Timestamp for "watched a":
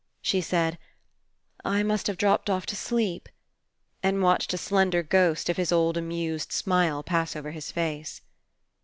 4.23-4.57